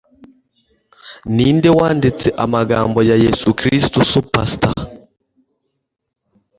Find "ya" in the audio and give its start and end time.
3.09-3.15